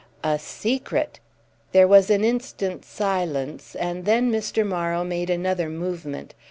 "A 0.23 0.39
secret!" 0.39 1.19
There 1.73 1.87
was 1.87 2.09
an 2.09 2.23
instant's 2.23 2.87
silence, 2.87 3.75
and 3.75 4.05
then 4.05 4.31
Mr. 4.31 4.65
Morrow 4.65 5.03
made 5.03 5.29
another 5.29 5.69
movement. 5.69 6.33